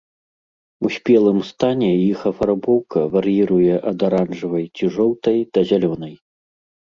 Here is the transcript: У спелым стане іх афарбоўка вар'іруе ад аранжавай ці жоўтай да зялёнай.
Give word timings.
У 0.87 0.89
спелым 0.95 1.39
стане 1.49 1.89
іх 2.11 2.19
афарбоўка 2.31 2.99
вар'іруе 3.15 3.75
ад 3.91 3.97
аранжавай 4.07 4.65
ці 4.79 4.85
жоўтай 4.95 5.37
да 5.59 5.67
зялёнай. 5.73 6.13